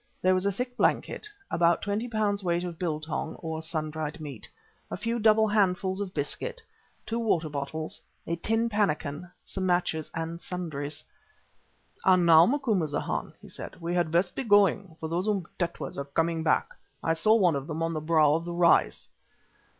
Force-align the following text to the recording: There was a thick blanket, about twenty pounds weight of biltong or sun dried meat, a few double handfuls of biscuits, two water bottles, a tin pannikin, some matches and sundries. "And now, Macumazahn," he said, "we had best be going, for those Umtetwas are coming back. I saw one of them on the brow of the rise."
There 0.19 0.33
was 0.33 0.47
a 0.47 0.51
thick 0.51 0.75
blanket, 0.77 1.29
about 1.51 1.83
twenty 1.83 2.07
pounds 2.07 2.43
weight 2.43 2.63
of 2.63 2.79
biltong 2.79 3.35
or 3.35 3.61
sun 3.61 3.91
dried 3.91 4.19
meat, 4.19 4.49
a 4.89 4.97
few 4.97 5.19
double 5.19 5.47
handfuls 5.47 6.01
of 6.01 6.11
biscuits, 6.11 6.63
two 7.05 7.19
water 7.19 7.49
bottles, 7.49 8.01
a 8.25 8.35
tin 8.35 8.67
pannikin, 8.67 9.29
some 9.43 9.67
matches 9.67 10.09
and 10.15 10.41
sundries. 10.41 11.03
"And 12.03 12.25
now, 12.25 12.47
Macumazahn," 12.47 13.33
he 13.43 13.47
said, 13.47 13.79
"we 13.79 13.93
had 13.93 14.09
best 14.09 14.35
be 14.35 14.43
going, 14.43 14.95
for 14.99 15.07
those 15.07 15.27
Umtetwas 15.27 15.99
are 15.99 16.05
coming 16.05 16.41
back. 16.41 16.69
I 17.03 17.13
saw 17.13 17.35
one 17.35 17.55
of 17.55 17.67
them 17.67 17.83
on 17.83 17.93
the 17.93 18.01
brow 18.01 18.33
of 18.33 18.43
the 18.43 18.53
rise." 18.55 19.07